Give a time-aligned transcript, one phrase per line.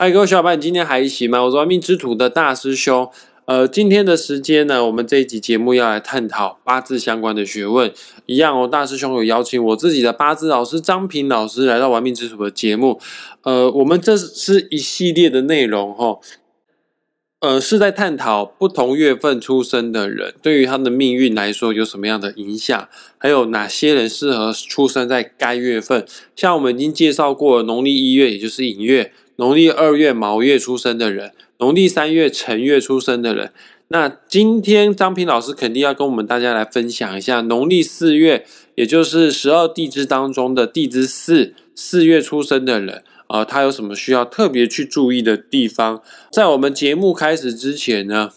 [0.00, 1.42] 嗨，各位小伙伴，今天还行吗？
[1.42, 3.10] 我是玩命之徒的大师兄。
[3.46, 7.92] 呃，今天的时间呢，我们这一集节目要来探讨八字相关的学问。
[8.26, 13.00] 一样哦，大师兄有邀请我自己的八字老师张平老师来到玩命之徒的节目。
[13.42, 16.20] 呃，我们这是一系列的内容哈，
[17.40, 26.04] 呃，是在探讨不同月份出生的人对于他们的命运来说有什么样的影响，还有哪些人适合出生在该月份。
[26.34, 29.12] 像我们已经介绍过农历一月，也就是寅月。
[29.36, 33.52] 农历二月卯月出生的人，农历三月辰月出生的人，
[33.86, 38.44] 那今天张平老师肯定要跟我们大家来分享一下农历四月，
[38.74, 46.02] 也就是十二地支当中的地支四四月出生的人，呃，他有什么需要特别去注意的地方？
[46.32, 48.32] 在我们节目开始之前呢？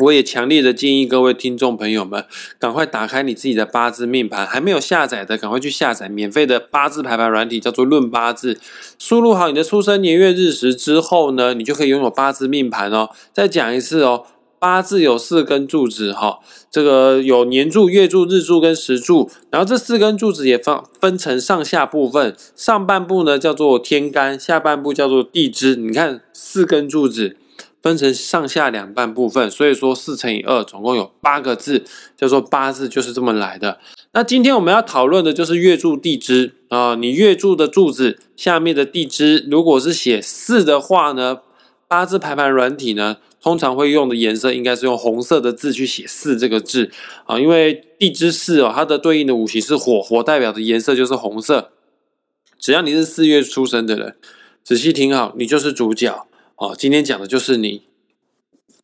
[0.00, 2.24] 我也强烈的建议各位听众朋友们，
[2.56, 8.54] 赶快打开你自己的八字命盘，还没有下载的，赶快去下载免费的八字排盘软体，叫做《论八字》。
[8.96, 13.10] 输入好你的出生年月日时之后呢，你就可以拥有八字命盘哦。
[13.32, 14.24] 再讲一次哦，
[14.58, 16.38] 八字有四根柱子哈，
[16.70, 25.76] 这个有年柱、月柱、日柱跟时柱，然后这四根柱子也分分成上下部分，上半部呢叫做天干，下半部叫做地支。
[25.76, 27.36] 你看四根柱子。
[27.80, 31.84] 分成上下两半部分，所以说四乘以二总共有八个字，
[32.16, 33.78] 叫做八字就是这么来的。
[34.12, 41.38] 那今天我们要讨论的就是月柱地支啊，你月柱的柱子下面的地支，如果是写四的话呢，
[41.86, 46.90] 八字排盘软体呢，通常会用的颜色应该是用红色的字去写四这个字
[47.26, 51.70] 啊，因为地支四哦，它的对应的五行是火，火代表的颜色就是红色。
[52.58, 54.16] 只要你是四月出生的人，
[54.64, 56.26] 仔细听好，你就是主角。
[56.56, 57.82] 哦，今天讲的就是你。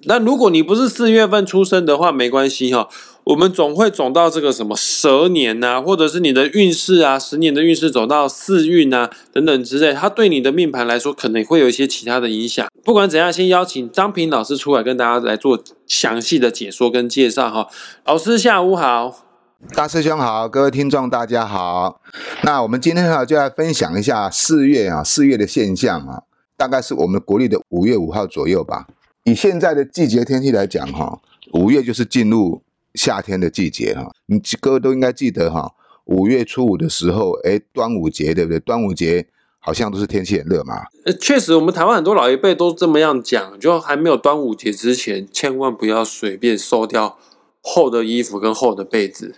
[0.07, 2.89] 那如果你不是四月份出生的话，没关系哈。
[3.25, 12.69] 我们总会走到这个什么蛇年呐，或者是你的运势啊，十年的运势走到四运啊等等之类，它对你的命盘来说可能会有一些其他的影响。
[12.85, 17.67] 不管怎样，先邀请张平老师出来跟大家来做详细的解说跟介绍哈。
[18.05, 19.25] 老师下午好，
[19.75, 22.03] 大师兄好，各位听众大家好。
[22.43, 26.25] 那我们今天哈就来分享一下四月啊，四月的现象啊。
[26.59, 28.87] 大概是我们国历的五月五号左右吧。
[29.25, 31.19] 以现在的季节天气来讲，哈，
[31.55, 32.61] 五月就是进入
[32.95, 34.11] 夏天的季节哈。
[34.27, 35.73] 你各位都应该记得哈，
[36.07, 38.59] 五月初五的时候，哎，端午节对不对？
[38.61, 39.27] 端午节
[39.59, 40.85] 好像都是天气很热嘛。
[41.05, 47.19] 呃，确实，我们台湾很多老一辈都这么样讲，就还没有端午节之前，千万不要随便收掉
[47.63, 49.37] 厚的衣服跟厚的被子。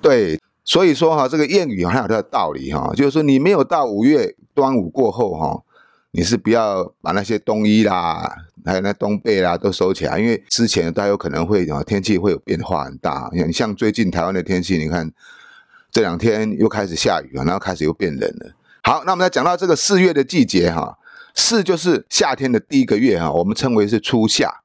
[0.00, 5.62] 对，所以说哈，这个谚语还有它的道理哈，就是说你没有到五月端午过后哈。
[6.16, 13.28] 你是不要把那些冬衣啦，还有那冬被啦都收起来，因为之前它有可能会啊天气会有变化很大。
[13.32, 15.10] 你像最近台湾的天气，你看
[15.90, 18.54] 这两天又开始下雨啊，然后开始又变冷了。
[18.84, 20.96] 好，那我们来讲到这个四月的季节哈，
[21.34, 24.60] 四就是夏天的第一个月哈，我们称为是初夏。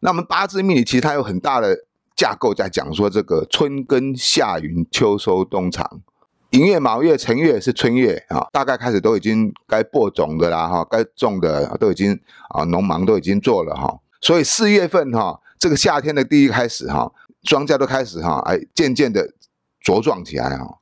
[0.00, 1.84] 那我们八字命理其实它有很大的
[2.16, 6.00] 架构在讲说这个春耕夏耘秋收冬藏。
[6.56, 12.18] 寅月、卯月、辰月是春月啊，大概开始都已经该播种的啦，哈，该种的都已经
[12.48, 17.12] 啊，农忙都已经做了哈，所以四月份哈，这个夏天的第一开始哈，
[17.42, 19.34] 庄稼都开始哈，哎，渐渐的
[19.84, 20.78] 茁壮起来哈，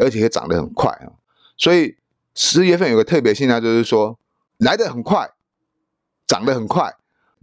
[0.00, 1.12] 而且也长得很快啊，
[1.58, 1.98] 所以
[2.34, 4.18] 十月份有个特别现象，就是说
[4.56, 5.28] 来的很快，
[6.26, 6.90] 长得很快，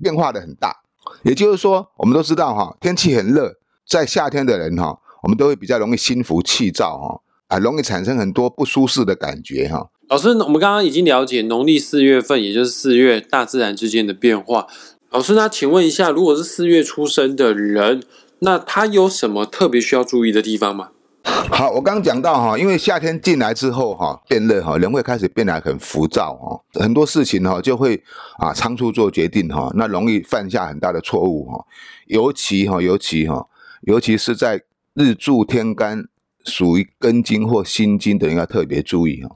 [0.01, 0.75] 变化的很大，
[1.21, 3.53] 也就是说，我们都知道哈，天气很热，
[3.87, 7.21] 在夏天的人哈，我们都会比较容易心浮气躁哈。
[7.47, 9.89] 啊，容易产生很多不舒适的感觉哈。
[10.09, 14.67] 老师，我们刚刚已经了解农历四月份，也就是四月大自然之间的变化。
[15.09, 18.03] 老师，那请问一下，如果是四月出生的人，
[18.39, 20.89] 那他有什么特别需要注意的地方吗？
[21.23, 28.03] 好，我刚刚讲到哈，因为夏天进来之后哈，变热哈，人会开始变得很浮躁哈，很多事情哈就会
[28.37, 31.65] 啊仓促做决定哈，那容易犯下很大的错误哈。
[32.05, 33.47] 尤其哈，尤其哈，
[33.81, 34.61] 尤其是在
[34.93, 36.05] 日柱天干。
[36.45, 39.35] 属于根金或心金的人要特别注意哈。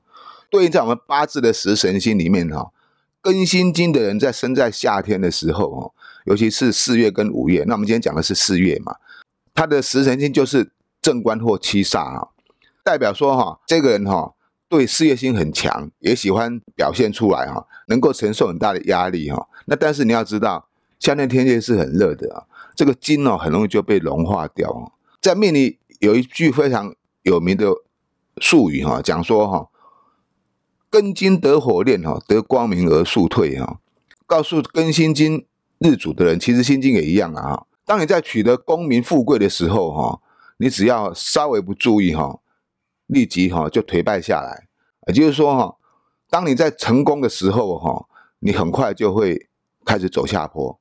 [0.50, 2.72] 对应在我们八字的十神星里面哈，
[3.22, 5.92] 根心金的人在生在夏天的时候哈，
[6.26, 7.64] 尤其是四月跟五月。
[7.68, 8.96] 那我们今天讲的是四月嘛，
[9.54, 10.72] 他的十神星就是
[11.04, 12.32] 正官或七煞哈，
[12.84, 14.34] 代表说哈，这个人哈
[14.68, 19.48] 对事业心很强，也喜欢表现出来哈，能够承受很大的压力哈。
[19.66, 20.68] 那但是你要知道，
[21.00, 22.44] 夏天天气是很热的啊，
[22.76, 24.94] 这个金哦很容易就被融化掉哦。
[25.22, 26.96] 在命里有一句非常。
[27.24, 27.68] 有名的
[28.38, 29.70] 术语哈，讲说哈，
[30.90, 33.80] 根金得火炼哈，得光明而速退哈。
[34.26, 35.48] 告诉根心金
[35.80, 37.66] 日主的人，其实心经也一样啊。
[37.84, 40.22] 当你在取得功名富贵的时候哈，
[40.58, 42.40] 你只要稍微不注意哈，
[43.08, 44.68] 立即哈就颓败下来。
[45.08, 45.76] 也就是说哈，
[46.30, 48.06] 当你在成功的时候哈，
[48.40, 49.50] 你很快就会
[49.84, 50.80] 开始走下坡，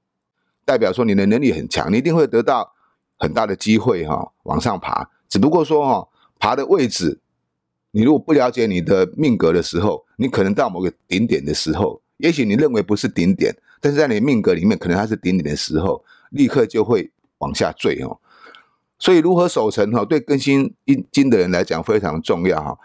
[0.67, 2.75] 代表说你的能力很强，你一定会得到
[3.19, 5.09] 很大的机会哈往上爬。
[5.29, 6.09] 只不过说哈
[6.39, 7.21] 爬的位置，
[7.91, 18.19] 你如果不了解你的命格的时候，你可能到某个顶点的时候，也许你认为不是顶点，但是在你命格里面可能它是顶点的时候，立刻就会往下坠哦。
[18.99, 22.79] 所以如何守成哈，对更新一金的人来讲非常重要哈。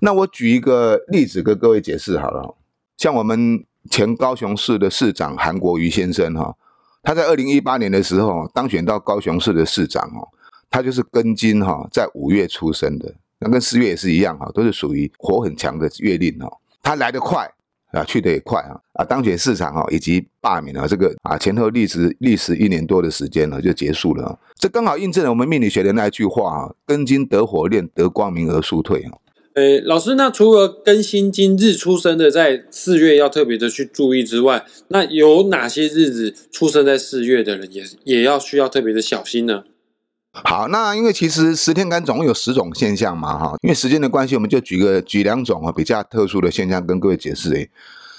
[0.00, 2.54] 那我举一个例子跟各位解释好了，
[2.96, 6.54] 像我们前高雄市的市长韩国瑜先生哈，
[7.02, 10.28] 他在二零一八年的时候当选到高雄市的市长哦，
[10.70, 16.48] 他就是庚金哈，在五月出生的，那跟四月也是一样哈，都是属于火很强的月令哦，
[16.82, 17.50] 他来得快。
[17.90, 18.76] 啊，去的也快啊！
[18.92, 24.38] 啊，当选市场哈，以及罢免啊，这个啊前后历时历时一年多的时间呢，就结束了。
[24.58, 29.16] 这刚好印证了我们命理学的那一句话啊：庚金得火炼，得光明而速退啊。
[29.54, 39.64] 诶，老师，那除了庚辛金日出生的在四月要特别的去注意之外，那有哪些日子出生在四月的人也也要需要特别的小心呢？
[40.44, 47.52] 好，那因为其实十天干总共有十种现象嘛，哈，因为时间的关系，我们就举个举两种啊比较特殊的现象跟各位解释。
[47.54, 47.70] 诶，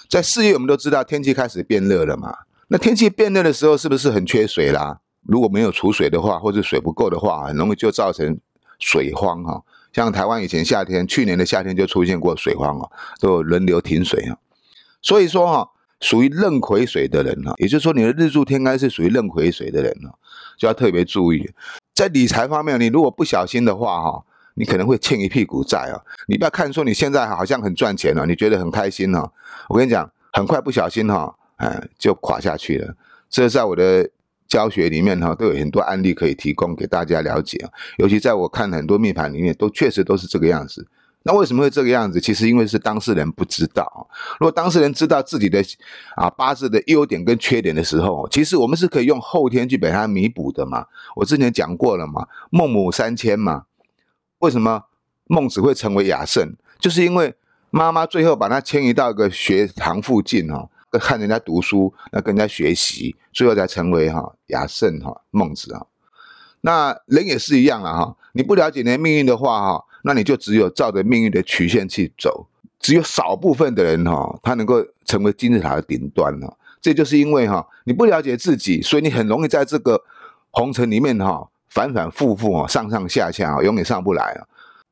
[0.10, 2.33] 在四月我们都知道天气开始变热了嘛，
[2.68, 5.00] 那天气变热的时候是不是很缺水啦？
[5.24, 8.38] 如果没有储水的话，或者水不够的话，很容易就造成
[8.80, 9.62] 水荒哈。
[9.92, 12.88] 像台湾以前夏天，去年的夏天就出现过水荒啊，
[13.19, 14.38] 都轮流停水啊。
[15.01, 15.69] 所以说哈，
[16.01, 20.10] 属于壬癸水的人哈，也就是说你的日柱天干是属于壬癸水的人呢，
[20.57, 21.50] 就要特别注意。
[21.94, 24.24] 在理财方面，你如果不小心的话，哈，
[24.54, 26.00] 你可能会欠一屁股债啊！
[26.28, 29.30] 你不要看说你现在好像很赚钱了，你觉得很开心呢？
[29.68, 32.95] 我跟你讲，很快不小心哈，哎，就垮下去了。
[33.30, 34.10] 这在我的
[34.48, 37.57] 教学里面哈，都有很多案例可以提供给大家了解
[37.98, 40.88] 尤其在我看很多命盘里面，都确实都是这个样子。
[41.30, 42.20] 那为什么会这个样子？
[42.20, 44.10] 其实因为是当事人不知道。
[44.40, 45.64] 如果当事人知道自己的
[46.16, 50.88] 啊八字的优点跟缺点的时候，其实我们是可以用后天去把它弥补的嘛。
[51.16, 53.66] 我之前讲过了嘛，孟母三迁嘛。
[54.40, 54.86] 为什么
[55.26, 56.56] 孟子会成为雅圣？
[56.80, 57.36] 就是因为
[57.70, 65.86] 妈妈最后把他迁移到一个学堂附近哈，看人家读书，那跟人家学习，最后才成为哈雅圣哈孟子啊。
[66.62, 69.86] 那人也是一样了哈，你不了解你的命运的话哈。
[70.04, 72.48] 那你就只有照着命运的曲线去走，
[72.80, 76.57] 只有少部分的人哈，他能够成为金字塔的顶端了。
[76.81, 80.01] 这就是因为哈，你不了解自己，所以你很容易在这个
[80.51, 84.48] 红尘里面哈，反反复复哈，上上下下啊，永远上不来啊。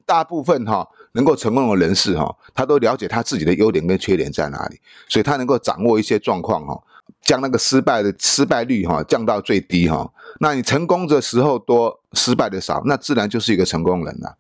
[0.06, 6.82] 大部分哈能够成功的人士哈，他都了解他自己的优点跟缺点在哪里，所以他能够掌握一些状况哈，
[7.22, 10.10] 将那个失败的失败率哈降到最低哈。
[10.40, 14.38] 那你成功的时候多，失败的少，那自然就是一个成功人了。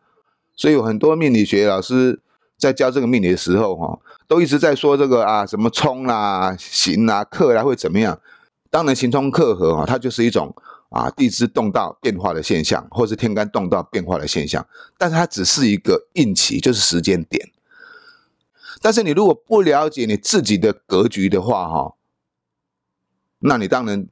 [0.57, 2.19] 所以有很多命理学老师
[2.57, 8.19] 在教这个命理的时候，哈，都一直在说这个啊，什么冲啦、行啦、克啦会怎么样？
[8.71, 10.53] 当然，行冲克合啊，它就是一种
[10.89, 14.65] 啊地支动到变化的现象，或是天干动到变化的现象。
[14.97, 17.49] 但是它只是一个运气，就是时间点。
[18.81, 21.93] 但是你如果不了解你自己的格局的话，哈，
[23.39, 24.07] 那你当然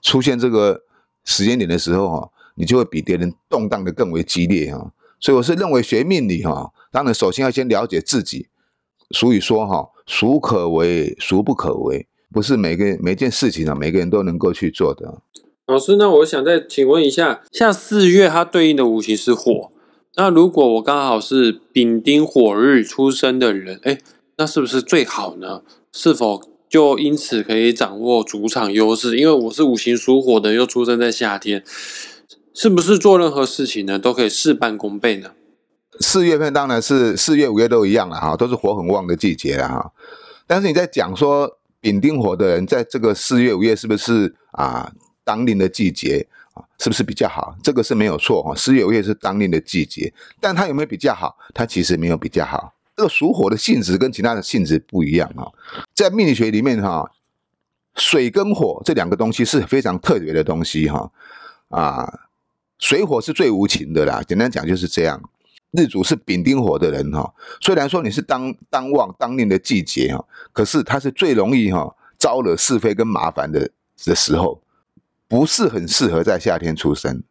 [0.00, 0.82] 出现这个
[1.24, 4.90] 时间点的时候，哈，你就会比别人动荡的更为激烈，哈。
[5.20, 8.48] 所以我是认为学命理哈，当然首先要先了解自己。
[9.10, 15.20] 俗语说哈，孰可为，孰不可为，不是每个每件事情啊，每个人都能够去做的。
[15.66, 19.70] 老师，那我想再请问一下，像四月它对应的五行是火，
[20.16, 23.98] 那如果我刚好是丙丁火日出生的人，哎，
[24.38, 25.62] 那是不是最好呢？
[25.92, 29.16] 是否就因此可以掌握主场优势？
[29.16, 31.64] 因为我是五行属火的，又出生在夏天。
[32.62, 35.30] 是不是做任何事情呢，都可以事半功倍呢？
[35.98, 39.90] 四月份当然是四月、五月都一样了哈，都是火很旺的季节了哈。
[40.46, 44.92] 但是你在讲说丙丁火的人，在这个四月、五月是不是啊
[45.24, 46.60] 当令的季节啊？
[46.78, 47.56] 是不是比较好？
[47.62, 48.54] 这个是没有错哈。
[48.54, 51.38] 四月、五月是当令的季节，但它有没有比较好？
[51.54, 52.74] 它其实没有比较好。
[52.94, 55.48] 这个属火的性质跟其他的性质不一样啊。
[55.94, 57.10] 在命理学里面哈，
[57.94, 61.10] 水跟火这两个东西是非常特别的东西哈
[61.70, 62.26] 啊。
[62.80, 65.22] 水火是最无情的啦，简单讲就是这样。
[65.72, 73.70] 日主是丙丁火的人哈，虽然说你是当当旺当令的季节哈，可是他是最容易哈招惹是非跟麻烦的
[74.04, 74.60] 的时候，
[75.28, 77.22] 不是很适合在夏天出生。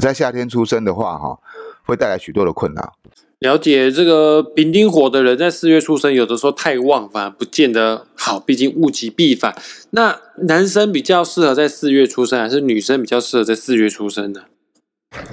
[0.00, 1.38] 在夏天出生的话哈，
[1.84, 2.94] 会带来许多的困扰。
[3.38, 9.54] 了解这个丙丁火的人在四月出生，有的时候太旺反而不见得好，毕竟物极必反。
[9.90, 10.18] 那
[10.48, 14.40] 男生比较适合在四月出生，还是女生比较适合在四月出生呢？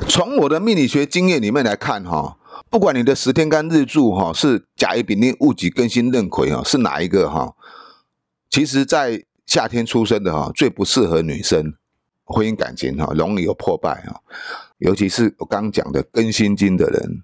[0.07, 2.37] 从我的命理学经验里面来看，哈，
[2.69, 7.53] 不管你的十天干日柱，哈，是甲乙丙丁戊己庚辛壬癸，哈，是哪一个，哈，
[8.49, 11.73] 其实，在夏天出生的哈，最不适合女生
[12.25, 14.21] 婚姻感情哈，容易有破败哈，
[14.77, 17.23] 尤其是我刚刚讲的庚辛金的人。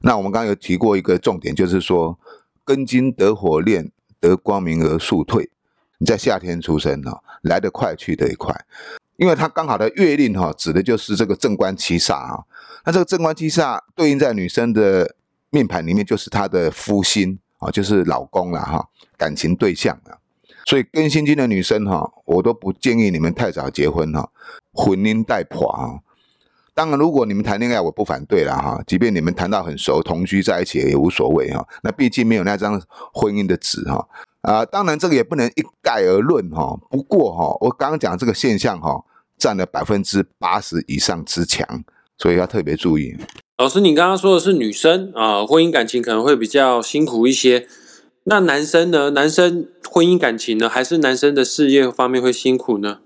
[0.00, 2.18] 那我们刚刚有提过一个重点，就是说
[2.64, 5.50] 庚金得火炼，得光明而速退。
[5.98, 8.54] 你在夏天出生哈，来得快去得也快，
[9.16, 12.44] 因为它刚好的月令哈，指的就是这个正官七煞啊。
[12.84, 15.14] 那这个正官七煞对应在女生的
[15.50, 20.18] 命盘里面，就是她的夫星啊，就是老公了哈，感情对象啊。
[20.66, 24.28] 所以庚辛金的女生哈，我都不建议你们太早结婚哈，
[24.72, 26.00] 婚姻带破啊。
[26.74, 28.82] 当然，如果你们谈恋爱，我不反对了哈。
[28.86, 31.66] 即便你们谈到很熟，同居在一起也无所谓哈。
[31.82, 32.78] 那毕竟没有那张
[33.14, 34.06] 婚姻的纸哈。
[34.46, 36.78] 啊，当然这个也不能一概而论哈。
[36.88, 39.04] 不过哈，我刚刚讲这个现象哈，
[39.36, 41.66] 占了百分之八十以上之强，
[42.16, 43.16] 所以要特别注意。
[43.58, 47.66] 老师，你刚刚说的是女生啊，婚姻感情可能会比较辛苦一些。
[48.28, 49.10] 那男生呢？
[49.10, 52.98] 男生婚姻感情呢，还是男生的事业方面会辛苦呢？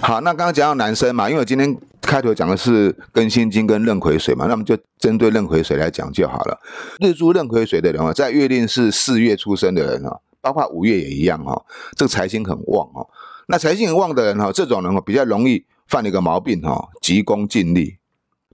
[0.00, 6.58] 好，那刚刚讲到男生嘛，因为我今天开头讲的是庚辛金跟壬癸水嘛，那么就针对壬癸水来讲就好了。
[7.00, 11.64] 日柱壬癸水的人啊，在月令是四月出生的人啊，包括五月也一样哈，
[11.96, 13.08] 这个财星很旺哦。
[13.48, 17.96] 那财星很旺的人哈，这种人哦比较容易犯一个毛病哈，急功近利，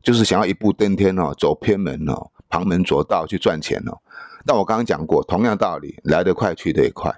[0.02, 3.98] 就是想要一步登天哦，走偏门哦，旁门左道去赚钱哦。
[4.46, 7.12] 但我刚刚讲过，同样道理，来得快去得也快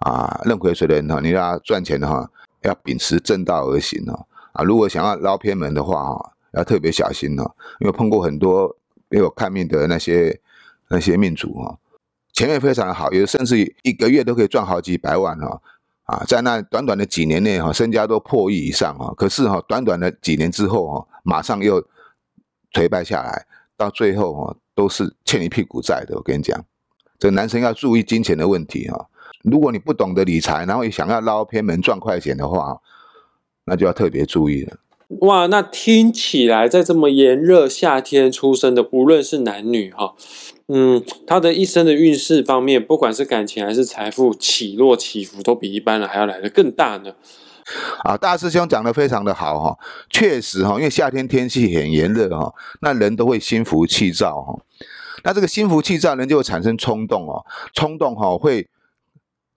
[0.00, 0.40] 啊。
[0.44, 2.28] 壬癸水的人哈，你要赚钱的话。
[2.62, 7.42] 要秉持正道而行哦，啊，如果想要捞偏门的话哈，要特别小心哦，
[7.80, 8.76] 因为碰过很多
[9.08, 10.40] 没有看命的那些
[10.86, 11.76] 那些命主哈，
[12.32, 15.60] 前面非常的好，有甚至一个月都可以赚好几百万哈，
[16.04, 21.80] 啊，在那短短的几年内哈，身家都破亿以上啊，可是哈，短短的几年之后哈，马上又
[22.72, 23.46] 颓败下来，
[23.76, 26.16] 到最后哈，都是欠一屁股债的。
[26.16, 26.64] 我跟你讲，
[27.18, 29.08] 这男生要注意金钱的问题哈。
[29.42, 32.80] 如果你不懂得理财，然后想要捞偏门赚快钱的话，
[33.64, 34.78] 那就要特别注意了。
[35.20, 40.14] 哇，那听起来在这么炎热夏天出生的，无论是男女哈，
[40.68, 47.12] 嗯，他的一生的运势方面，不管是感情还是财富，起落起伏都比一般人还要来的更大呢。
[48.02, 49.78] 啊，大师兄讲的非常的好哈，
[50.10, 54.58] 确实哈，因为夏天天气很炎热哈，那人都会心浮气躁哈，
[55.24, 58.66] 那这个心浮气躁，人就会产生冲动哦，冲动哈会。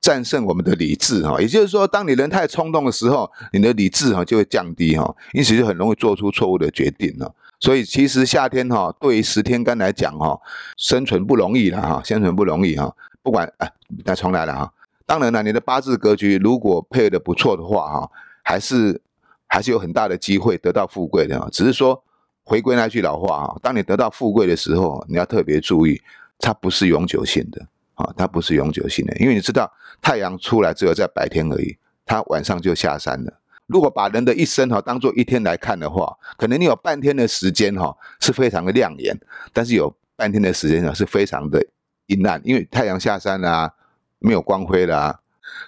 [0.06, 7.34] 战胜我们的理智哈，也就是说，当你人太冲动的时候，你的理智哈就会降低哈，因此就很容易做出错误的决定了。
[7.60, 10.40] 所以其实夏天哈，对于十天干来讲哈，
[10.78, 12.96] 生存不容易了哈，生存不容易哈。
[13.24, 13.68] 不管哎，
[14.06, 14.72] 那重来了哈。
[15.08, 18.12] 当然了，你的八字格局如果配的不错的话哈，
[18.44, 19.02] 还是
[19.48, 21.50] 还是有很大的机会得到富贵的。
[21.52, 22.00] 只是说
[22.44, 26.00] 回归那句老话哈，当你得到富贵的时候，你要特别注意，
[26.38, 27.66] 它不是永久性的。
[27.96, 29.72] 啊，它不是永久性的，因为你知道
[30.02, 31.76] 太阳出来只有在白天而已，
[32.06, 33.42] 它晚上就下山了。
[33.68, 39.18] 如果把人的一生哈当做一天来看的话，可能你有半天的时间哈是非常的亮眼，
[39.52, 41.66] 但是有半天的时间呢是非常的
[42.06, 43.74] 阴暗，因为太阳下山啦，
[44.20, 45.20] 没有光辉啦。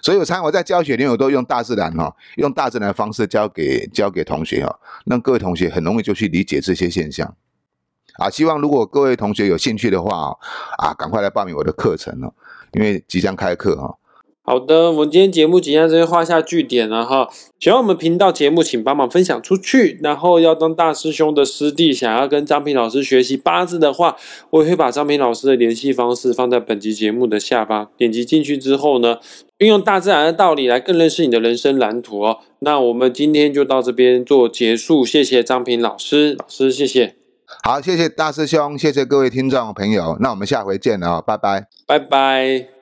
[0.02, 7.34] 所以我常我在教学里面我都用大自然哈，用大自然的方式教给教给同学哈，让各位同学很容易就去理解这些现象。
[8.18, 10.36] 啊，希望如果各位同学有兴趣的话，
[10.76, 12.34] 啊，赶快来报名我的课程哦，
[12.74, 13.94] 因为即将开课哈。
[14.42, 17.28] 好的，我们今天节目即将这边画下句点了哈。
[17.60, 20.00] 喜欢我们频道节目，请帮忙分享出去。
[20.02, 24.16] 然后要当大师兄的师弟，想要跟张平老师学习八字的话，
[24.48, 27.90] 我也会把张平老师的联系方式放在本集节目的下方。
[27.98, 29.18] 点击进去之后呢，
[29.58, 32.38] 运用大自然的道理来更认识你的人生蓝图哦。
[32.60, 37.16] 那我们今天就到这边做结束，谢谢张平老师，老师谢谢。
[37.62, 42.77] 好，谢谢大师兄，谢谢各位听众朋友，那我们下回见了，拜拜，拜拜。